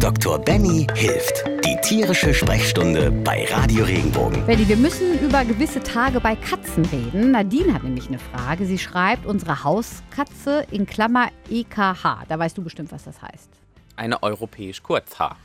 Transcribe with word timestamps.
Dr. 0.00 0.38
Benny 0.38 0.86
hilft. 0.94 1.44
Die 1.64 1.76
tierische 1.82 2.32
Sprechstunde 2.32 3.10
bei 3.10 3.44
Radio 3.50 3.84
Regenbogen. 3.84 4.46
Benny, 4.46 4.68
wir 4.68 4.76
müssen 4.76 5.18
über 5.18 5.44
gewisse 5.44 5.80
Tage 5.80 6.20
bei 6.20 6.36
Katzen 6.36 6.84
reden. 6.84 7.32
Nadine 7.32 7.74
hat 7.74 7.82
nämlich 7.82 8.06
eine 8.06 8.20
Frage. 8.20 8.64
Sie 8.64 8.78
schreibt, 8.78 9.26
unsere 9.26 9.64
Hauskatze 9.64 10.64
in 10.70 10.86
Klammer 10.86 11.30
EKH. 11.50 12.24
Da 12.28 12.38
weißt 12.38 12.56
du 12.56 12.62
bestimmt, 12.62 12.92
was 12.92 13.02
das 13.04 13.20
heißt. 13.20 13.50
Eine 13.96 14.22
europäisch 14.22 14.84
Kurzhaar. 14.84 15.36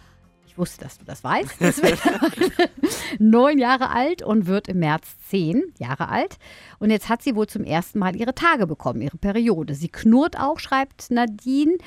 Ich 0.46 0.56
wusste, 0.56 0.84
dass 0.84 1.00
du 1.00 1.06
das 1.06 1.24
weißt. 1.24 1.56
Das 1.60 1.82
wird 1.82 2.00
neun 3.20 3.58
Jahre 3.58 3.90
alt 3.90 4.22
und 4.22 4.46
wird 4.46 4.68
im 4.68 4.78
März 4.80 5.16
zehn 5.28 5.64
Jahre 5.80 6.10
alt. 6.10 6.38
Und 6.78 6.92
jetzt 6.92 7.10
hat 7.10 7.24
sie 7.24 7.36
wohl 7.36 7.48
zum 7.48 7.64
ersten 7.64 7.98
Mal 7.98 8.16
ihre 8.16 8.36
Tage 8.36 8.68
bekommen, 8.68 9.02
ihre 9.02 9.18
Periode. 9.18 9.74
Sie 9.74 9.90
knurrt 9.90 10.38
auch, 10.40 10.60
schreibt 10.60 11.10
Nadine 11.10 11.78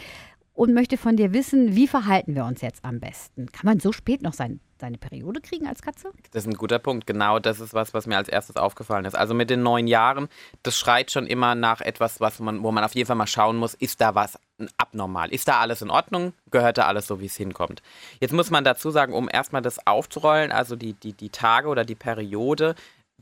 und 0.56 0.72
möchte 0.72 0.96
von 0.96 1.16
dir 1.16 1.32
wissen, 1.32 1.76
wie 1.76 1.86
verhalten 1.86 2.34
wir 2.34 2.44
uns 2.44 2.62
jetzt 2.62 2.84
am 2.84 2.98
besten? 2.98 3.46
Kann 3.52 3.66
man 3.66 3.78
so 3.78 3.92
spät 3.92 4.22
noch 4.22 4.32
sein, 4.32 4.58
seine 4.80 4.96
Periode 4.96 5.40
kriegen 5.42 5.66
als 5.66 5.82
Katze? 5.82 6.10
Das 6.32 6.44
ist 6.44 6.48
ein 6.48 6.56
guter 6.56 6.78
Punkt. 6.78 7.06
Genau 7.06 7.38
das 7.38 7.60
ist 7.60 7.74
was, 7.74 7.92
was 7.92 8.06
mir 8.06 8.16
als 8.16 8.28
erstes 8.28 8.56
aufgefallen 8.56 9.04
ist. 9.04 9.14
Also 9.14 9.34
mit 9.34 9.50
den 9.50 9.62
neun 9.62 9.86
Jahren, 9.86 10.28
das 10.62 10.78
schreit 10.78 11.10
schon 11.10 11.26
immer 11.26 11.54
nach 11.54 11.82
etwas, 11.82 12.20
was 12.20 12.40
man, 12.40 12.62
wo 12.62 12.72
man 12.72 12.84
auf 12.84 12.94
jeden 12.94 13.06
Fall 13.06 13.16
mal 13.16 13.26
schauen 13.26 13.58
muss, 13.58 13.74
ist 13.74 14.00
da 14.00 14.14
was 14.14 14.38
abnormal? 14.78 15.30
Ist 15.30 15.46
da 15.46 15.60
alles 15.60 15.82
in 15.82 15.90
Ordnung? 15.90 16.32
Gehört 16.50 16.78
da 16.78 16.86
alles 16.86 17.06
so, 17.06 17.20
wie 17.20 17.26
es 17.26 17.36
hinkommt? 17.36 17.82
Jetzt 18.20 18.32
muss 18.32 18.50
man 18.50 18.64
dazu 18.64 18.90
sagen, 18.90 19.12
um 19.12 19.28
erstmal 19.30 19.60
das 19.60 19.86
aufzurollen, 19.86 20.52
also 20.52 20.74
die, 20.74 20.94
die, 20.94 21.12
die 21.12 21.28
Tage 21.28 21.68
oder 21.68 21.84
die 21.84 21.94
Periode, 21.94 22.74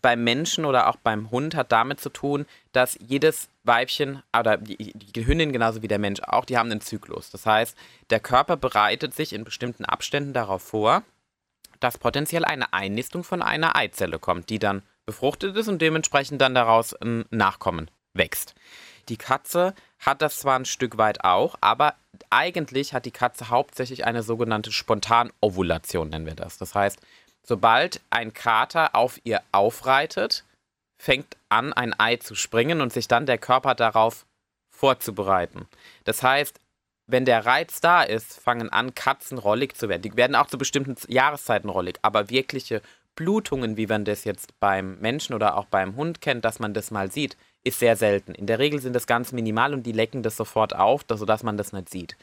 beim 0.04 0.22
Menschen 0.22 0.66
oder 0.66 0.88
auch 0.88 0.96
beim 0.96 1.30
Hund 1.30 1.54
hat 1.54 1.72
damit 1.72 1.98
zu 1.98 2.10
tun, 2.10 2.44
dass 2.72 2.98
jedes 3.00 3.48
Weibchen 3.62 4.22
oder 4.38 4.58
die, 4.58 4.92
die 4.92 5.27
Hündin 5.27 5.50
genauso 5.50 5.80
wie 5.80 5.88
der 5.88 5.98
Mensch 5.98 6.20
auch, 6.20 6.44
die 6.44 6.58
haben 6.58 6.70
einen 6.70 6.82
Zyklus. 6.82 7.30
Das 7.30 7.46
heißt, 7.46 7.74
der 8.10 8.20
Körper 8.20 8.58
bereitet 8.58 9.14
sich 9.14 9.32
in 9.32 9.44
bestimmten 9.44 9.86
Abständen 9.86 10.34
darauf 10.34 10.60
vor, 10.60 11.04
dass 11.80 11.96
potenziell 11.96 12.44
eine 12.44 12.74
Einnistung 12.74 13.24
von 13.24 13.41
einer 13.41 13.77
Eizelle 13.77 14.19
kommt, 14.19 14.50
die 14.50 14.58
dann 14.58 14.83
befruchtet 15.06 15.56
ist 15.56 15.69
und 15.69 15.80
dementsprechend 15.80 16.39
dann 16.42 16.55
daraus 16.55 16.92
ein 16.92 17.24
Nachkommen 17.30 17.91
wächst. 18.12 18.55
Die 19.08 19.16
Katze 19.16 19.74
hat 20.00 20.20
das 20.20 20.39
zwar 20.39 20.58
ein 20.58 20.66
Stück 20.66 20.98
weit 20.98 21.24
auch, 21.24 21.56
aber 21.62 21.94
eigentlich 22.28 22.92
hat 22.92 23.06
die 23.06 23.11
Katze 23.11 23.48
hauptsächlich 23.48 24.05
eine 24.05 24.22
sogenannte 24.22 24.70
Spontanovulation, 24.70 26.11
nennen 26.11 26.27
wir 26.27 26.34
das. 26.34 26.58
Das 26.58 26.74
heißt, 26.74 27.00
Sobald 27.47 28.00
ein 28.11 28.33
Kater 28.33 28.95
auf 28.95 29.20
ihr 29.25 29.42
aufreitet, 29.53 30.45
fängt 30.98 31.37
an, 31.51 31.73
ein 31.73 31.98
Ei 31.98 32.17
zu 32.17 32.34
springen 32.34 32.81
und 32.81 32.92
sich 32.92 33.06
dann 33.06 33.27
der 33.27 33.39
Körper 33.39 33.75
darauf 33.75 34.25
vorzubereiten. 34.70 35.69
Das 36.05 36.23
heißt, 36.23 36.59
wenn 37.06 37.27
der 37.27 37.45
Reiz 37.45 37.81
da 37.83 38.03
ist, 38.03 38.41
fangen 38.41 38.70
an, 38.70 38.95
Katzen 38.95 39.36
rollig 39.36 39.77
zu 39.77 39.91
werden. 39.91 40.03
Die 40.03 40.17
werden 40.17 40.34
auch 40.34 40.47
zu 40.47 40.56
bestimmten 40.56 40.97
Jahreszeiten 41.12 41.69
rollig, 41.69 41.98
aber 42.01 42.31
wirkliche 42.31 42.81
Blutungen, 43.14 43.77
wie 43.77 43.86
man 43.86 44.06
das 44.06 44.25
jetzt 44.25 44.58
beim 44.58 44.98
Menschen 45.01 45.34
oder 45.34 45.56
auch 45.56 45.67
beim 45.67 45.97
Hund 45.97 46.23
kennt, 46.23 46.45
dass 46.45 46.58
man 46.58 46.73
das 46.73 46.91
mal 46.91 47.12
sieht, 47.12 47.36
ist 47.62 47.79
sehr 47.79 47.97
selten. 47.97 48.34
In 48.34 48.47
der 48.47 48.58
Regel 48.58 48.81
sind 48.81 48.95
das 48.95 49.06
ganz 49.06 49.33
minimal 49.33 49.75
und 49.75 49.84
die 49.84 49.92
lecken 49.92 50.23
das 50.23 50.36
sofort 50.36 50.75
auf, 50.75 51.03
sodass 51.08 51.42
man 51.42 51.56
das 51.56 51.73
nicht 51.73 51.91
sieht. 51.91 52.17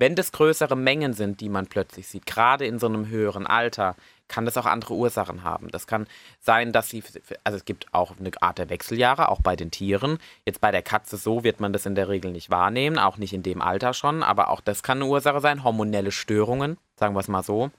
Wenn 0.00 0.14
das 0.14 0.30
größere 0.30 0.76
Mengen 0.76 1.12
sind, 1.12 1.40
die 1.40 1.48
man 1.48 1.66
plötzlich 1.66 2.06
sieht, 2.06 2.24
gerade 2.24 2.64
in 2.64 2.78
so 2.78 2.86
einem 2.86 3.08
höheren 3.08 3.48
Alter, 3.48 3.96
kann 4.28 4.44
das 4.44 4.56
auch 4.56 4.66
andere 4.66 4.94
Ursachen 4.94 5.42
haben. 5.42 5.72
Das 5.72 5.88
kann 5.88 6.06
sein, 6.38 6.72
dass 6.72 6.88
sie, 6.88 7.02
also 7.42 7.56
es 7.56 7.64
gibt 7.64 7.92
auch 7.92 8.14
eine 8.16 8.30
Art 8.40 8.58
der 8.58 8.70
Wechseljahre, 8.70 9.28
auch 9.28 9.40
bei 9.40 9.56
den 9.56 9.72
Tieren. 9.72 10.20
Jetzt 10.46 10.60
bei 10.60 10.70
der 10.70 10.82
Katze 10.82 11.16
so 11.16 11.42
wird 11.42 11.58
man 11.58 11.72
das 11.72 11.84
in 11.84 11.96
der 11.96 12.08
Regel 12.08 12.30
nicht 12.30 12.48
wahrnehmen, 12.48 12.96
auch 12.96 13.16
nicht 13.16 13.32
in 13.32 13.42
dem 13.42 13.60
Alter 13.60 13.92
schon, 13.92 14.22
aber 14.22 14.50
auch 14.50 14.60
das 14.60 14.84
kann 14.84 14.98
eine 14.98 15.10
Ursache 15.10 15.40
sein, 15.40 15.64
hormonelle 15.64 16.12
Störungen, 16.12 16.78
sagen 16.94 17.16
wir 17.16 17.20
es 17.20 17.28
mal 17.28 17.42
so. 17.42 17.72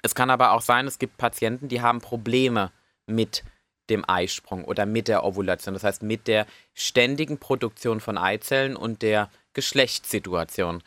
Es 0.00 0.14
kann 0.14 0.30
aber 0.30 0.52
auch 0.52 0.62
sein, 0.62 0.86
es 0.86 0.98
gibt 0.98 1.18
Patienten, 1.18 1.68
die 1.68 1.82
haben 1.82 2.00
Probleme 2.00 2.72
mit 3.06 3.44
dem 3.90 4.08
Eisprung 4.08 4.64
oder 4.64 4.86
mit 4.86 5.06
der 5.06 5.22
Ovulation, 5.22 5.74
das 5.74 5.84
heißt 5.84 6.02
mit 6.02 6.28
der 6.28 6.46
ständigen 6.72 7.36
Produktion 7.36 8.00
von 8.00 8.16
Eizellen 8.16 8.74
und 8.74 9.02
der 9.02 9.28
Geschlechtssituation. 9.52 10.82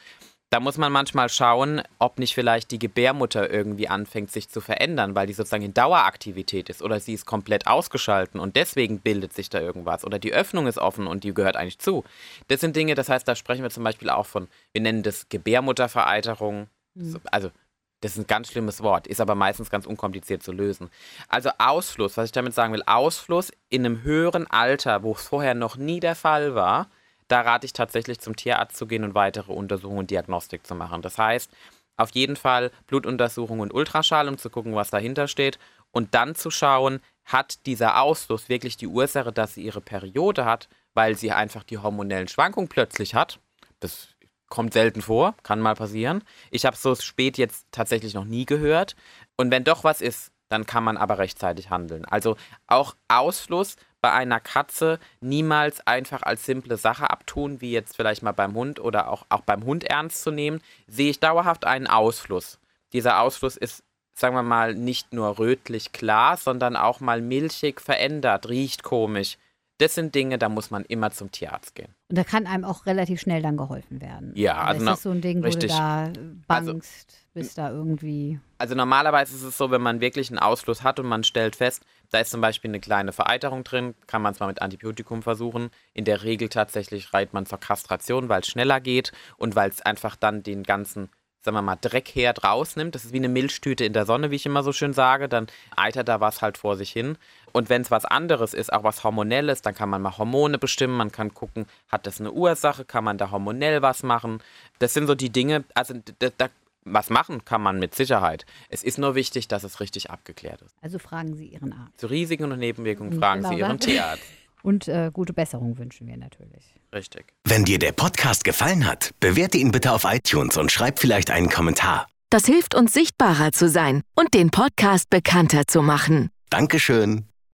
Da 0.55 0.61
muss 0.61 0.77
man 0.77 0.89
manchmal 0.89 1.27
schauen, 1.27 1.81
ob 1.99 2.17
nicht 2.17 2.33
vielleicht 2.33 2.71
die 2.71 2.79
Gebärmutter 2.79 3.51
irgendwie 3.51 3.89
anfängt, 3.89 4.31
sich 4.31 4.47
zu 4.47 4.61
verändern, 4.61 5.13
weil 5.13 5.27
die 5.27 5.33
sozusagen 5.33 5.65
in 5.65 5.73
Daueraktivität 5.73 6.69
ist 6.69 6.81
oder 6.81 7.01
sie 7.01 7.13
ist 7.13 7.25
komplett 7.25 7.67
ausgeschalten 7.67 8.39
und 8.39 8.55
deswegen 8.55 9.01
bildet 9.01 9.33
sich 9.33 9.49
da 9.49 9.59
irgendwas 9.59 10.05
oder 10.05 10.17
die 10.17 10.33
Öffnung 10.33 10.67
ist 10.67 10.77
offen 10.77 11.07
und 11.07 11.25
die 11.25 11.33
gehört 11.33 11.57
eigentlich 11.57 11.79
zu. 11.79 12.05
Das 12.47 12.61
sind 12.61 12.77
Dinge, 12.77 12.95
das 12.95 13.09
heißt, 13.09 13.27
da 13.27 13.35
sprechen 13.35 13.63
wir 13.63 13.69
zum 13.69 13.83
Beispiel 13.83 14.09
auch 14.09 14.27
von, 14.27 14.47
wir 14.71 14.81
nennen 14.81 15.03
das 15.03 15.27
Gebärmuttervereiterung. 15.27 16.67
Mhm. 16.93 17.19
Also, 17.29 17.51
das 17.99 18.13
ist 18.13 18.19
ein 18.19 18.27
ganz 18.27 18.49
schlimmes 18.49 18.81
Wort, 18.81 19.07
ist 19.07 19.19
aber 19.19 19.35
meistens 19.35 19.69
ganz 19.69 19.85
unkompliziert 19.85 20.41
zu 20.41 20.53
lösen. 20.53 20.89
Also 21.27 21.49
Ausfluss, 21.57 22.15
was 22.15 22.27
ich 22.27 22.31
damit 22.31 22.53
sagen 22.53 22.71
will, 22.71 22.83
Ausfluss 22.85 23.51
in 23.67 23.85
einem 23.85 24.03
höheren 24.03 24.49
Alter, 24.49 25.03
wo 25.03 25.11
es 25.11 25.27
vorher 25.27 25.53
noch 25.53 25.75
nie 25.75 25.99
der 25.99 26.15
Fall 26.15 26.55
war, 26.55 26.87
da 27.27 27.41
rate 27.41 27.65
ich 27.65 27.73
tatsächlich 27.73 28.19
zum 28.19 28.35
Tierarzt 28.35 28.77
zu 28.77 28.87
gehen 28.87 29.03
und 29.03 29.15
weitere 29.15 29.51
Untersuchungen 29.51 29.99
und 29.99 30.11
Diagnostik 30.11 30.65
zu 30.65 30.75
machen. 30.75 31.01
Das 31.01 31.17
heißt, 31.17 31.51
auf 31.97 32.11
jeden 32.11 32.35
Fall 32.35 32.71
Blutuntersuchung 32.87 33.59
und 33.59 33.73
Ultraschall, 33.73 34.27
um 34.27 34.37
zu 34.37 34.49
gucken, 34.49 34.75
was 34.75 34.89
dahinter 34.89 35.27
steht. 35.27 35.59
Und 35.91 36.13
dann 36.13 36.35
zu 36.35 36.51
schauen, 36.51 36.99
hat 37.23 37.65
dieser 37.65 38.01
Ausfluss 38.01 38.49
wirklich 38.49 38.77
die 38.77 38.87
Ursache, 38.87 39.31
dass 39.31 39.53
sie 39.53 39.63
ihre 39.63 39.81
Periode 39.81 40.45
hat, 40.45 40.67
weil 40.93 41.15
sie 41.15 41.31
einfach 41.31 41.63
die 41.63 41.77
hormonellen 41.77 42.27
Schwankungen 42.27 42.67
plötzlich 42.67 43.15
hat. 43.15 43.39
Das 43.79 44.09
kommt 44.49 44.73
selten 44.73 45.01
vor, 45.01 45.35
kann 45.43 45.59
mal 45.59 45.75
passieren. 45.75 46.23
Ich 46.51 46.65
habe 46.65 46.77
so 46.77 46.95
spät 46.95 47.37
jetzt 47.37 47.65
tatsächlich 47.71 48.13
noch 48.13 48.25
nie 48.25 48.45
gehört. 48.45 48.95
Und 49.37 49.51
wenn 49.51 49.63
doch 49.63 49.83
was 49.83 50.01
ist, 50.01 50.31
dann 50.49 50.65
kann 50.65 50.83
man 50.83 50.97
aber 50.97 51.17
rechtzeitig 51.17 51.69
handeln. 51.69 52.05
Also 52.05 52.37
auch 52.67 52.95
Ausfluss 53.07 53.75
bei 54.05 54.11
einer 54.11 54.39
Katze 54.39 54.99
niemals 55.19 55.87
einfach 55.87 56.21
als 56.21 56.45
simple 56.45 56.77
Sache 56.77 57.09
abtun, 57.09 57.59
wie 57.59 57.71
jetzt 57.71 57.95
vielleicht 57.95 58.21
mal 58.21 58.33
beim 58.33 58.53
Hund 58.53 58.79
oder 58.79 59.09
auch, 59.09 59.25
auch 59.29 59.41
beim 59.41 59.65
Hund 59.65 59.83
ernst 59.83 60.21
zu 60.21 60.29
nehmen, 60.29 60.61
sehe 60.85 61.09
ich 61.09 61.19
dauerhaft 61.19 61.65
einen 61.65 61.87
Ausfluss. 61.87 62.59
Dieser 62.93 63.19
Ausfluss 63.19 63.57
ist, 63.57 63.81
sagen 64.13 64.35
wir 64.35 64.43
mal, 64.43 64.75
nicht 64.75 65.11
nur 65.11 65.39
rötlich 65.39 65.91
klar, 65.91 66.37
sondern 66.37 66.75
auch 66.75 66.99
mal 66.99 67.19
milchig 67.19 67.81
verändert, 67.81 68.47
riecht 68.47 68.83
komisch. 68.83 69.39
Das 69.77 69.95
sind 69.95 70.15
Dinge, 70.15 70.37
da 70.37 70.47
muss 70.47 70.71
man 70.71 70.85
immer 70.85 71.11
zum 71.11 71.31
Tierarzt 71.31 71.75
gehen. 71.75 71.93
Und 72.09 72.17
da 72.17 72.23
kann 72.23 72.47
einem 72.47 72.63
auch 72.63 72.85
relativ 72.85 73.19
schnell 73.19 73.41
dann 73.41 73.57
geholfen 73.57 73.99
werden. 73.99 74.31
Ja, 74.35 74.61
also 74.61 74.81
ist 74.81 74.87
das 74.87 75.03
so 75.03 75.09
ein 75.09 75.19
Ding, 75.19 75.43
richtig. 75.43 75.69
wo 75.69 75.73
du 75.73 75.79
da 75.79 76.11
bangst, 76.47 77.07
also, 77.09 77.33
bis 77.33 77.53
da 77.55 77.71
irgendwie. 77.71 78.39
Also 78.57 78.73
normalerweise 78.73 79.35
ist 79.35 79.43
es 79.43 79.57
so, 79.57 79.71
wenn 79.71 79.81
man 79.81 79.99
wirklich 79.99 80.29
einen 80.29 80.39
Ausfluss 80.39 80.81
hat 80.83 80.99
und 80.99 81.07
man 81.07 81.25
stellt 81.25 81.57
fest, 81.57 81.83
da 82.11 82.19
ist 82.19 82.31
zum 82.31 82.39
Beispiel 82.39 82.71
eine 82.71 82.79
kleine 82.79 83.11
Vereiterung 83.11 83.65
drin, 83.65 83.95
kann 84.07 84.21
man 84.21 84.31
es 84.31 84.39
mal 84.39 84.47
mit 84.47 84.61
Antibiotikum 84.61 85.21
versuchen. 85.21 85.69
In 85.93 86.05
der 86.05 86.23
Regel 86.23 86.47
tatsächlich 86.47 87.13
reiht 87.13 87.33
man 87.33 87.45
zur 87.45 87.59
Kastration, 87.59 88.29
weil 88.29 88.41
es 88.41 88.47
schneller 88.47 88.79
geht 88.79 89.11
und 89.35 89.57
weil 89.57 89.69
es 89.69 89.81
einfach 89.81 90.15
dann 90.15 90.41
den 90.41 90.63
ganzen 90.63 91.09
sagen 91.45 91.55
wir 91.55 91.61
mal, 91.61 91.77
Dreckherd 91.79 92.43
rausnimmt. 92.43 92.93
Das 92.95 93.05
ist 93.05 93.13
wie 93.13 93.17
eine 93.17 93.29
Milchtüte 93.29 93.85
in 93.85 93.93
der 93.93 94.05
Sonne, 94.05 94.31
wie 94.31 94.35
ich 94.35 94.45
immer 94.45 94.63
so 94.63 94.73
schön 94.73 94.93
sage. 94.93 95.29
Dann 95.29 95.47
eitert 95.77 96.09
da 96.09 96.19
was 96.19 96.41
halt 96.41 96.57
vor 96.57 96.75
sich 96.75 96.91
hin. 96.91 97.17
Und 97.53 97.69
wenn 97.69 97.81
es 97.81 97.91
was 97.91 98.03
anderes 98.03 98.53
ist, 98.53 98.73
auch 98.73 98.83
was 98.83 99.03
Hormonelles, 99.05 99.61
dann 99.61 99.73
kann 99.73 99.89
man 99.89 100.01
mal 100.01 100.17
Hormone 100.17 100.57
bestimmen. 100.57 100.97
Man 100.97 101.11
kann 101.11 101.33
gucken, 101.33 101.67
hat 101.87 102.05
das 102.05 102.19
eine 102.19 102.33
Ursache? 102.33 102.83
Kann 102.83 103.05
man 103.05 103.17
da 103.17 103.31
hormonell 103.31 103.81
was 103.81 104.03
machen? 104.03 104.39
Das 104.79 104.93
sind 104.93 105.07
so 105.07 105.15
die 105.15 105.29
Dinge, 105.29 105.63
also 105.73 105.93
da, 106.19 106.29
da 106.37 106.49
was 106.83 107.09
machen 107.09 107.43
kann 107.45 107.61
man 107.61 107.79
mit 107.79 107.95
Sicherheit. 107.95 108.45
Es 108.69 108.83
ist 108.83 108.97
nur 108.97 109.15
wichtig, 109.15 109.47
dass 109.47 109.63
es 109.63 109.79
richtig 109.79 110.11
abgeklärt 110.11 110.61
ist. 110.61 110.75
Also 110.81 110.99
fragen 110.99 111.35
Sie 111.35 111.47
Ihren 111.47 111.73
Arzt. 111.73 111.99
Zu 111.99 112.07
Risiken 112.07 112.51
und 112.51 112.59
Nebenwirkungen 112.59 113.17
fragen 113.19 113.43
Sie 113.43 113.55
Ihren 113.55 113.79
Tierarzt. 113.79 114.23
Und 114.65 114.87
äh, 114.87 115.11
gute 115.13 115.31
Besserung 115.31 115.77
wünschen 115.77 116.07
wir 116.07 116.17
natürlich. 116.17 116.73
Richtig. 116.91 117.35
Wenn 117.43 117.65
dir 117.65 117.77
der 117.77 117.91
Podcast 117.91 118.43
gefallen 118.43 118.87
hat, 118.87 119.11
bewerte 119.19 119.59
ihn 119.59 119.71
bitte 119.71 119.91
auf 119.91 120.05
iTunes 120.05 120.57
und 120.57 120.71
schreib 120.71 120.97
vielleicht 120.97 121.29
einen 121.29 121.49
Kommentar. 121.49 122.07
Das 122.31 122.47
hilft 122.47 122.73
uns 122.73 122.91
sichtbarer 122.91 123.51
zu 123.51 123.69
sein 123.69 124.01
und 124.15 124.33
den 124.33 124.49
Podcast 124.49 125.11
bekannter 125.11 125.67
zu 125.67 125.83
machen. 125.83 126.31
Dankeschön. 126.49 127.25